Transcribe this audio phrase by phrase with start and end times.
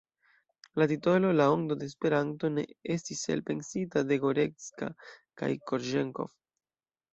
[0.81, 2.63] La titolo La Ondo de Esperanto ne
[2.97, 4.93] estis elpensita de Gorecka
[5.43, 6.37] kaj Korĵenkov.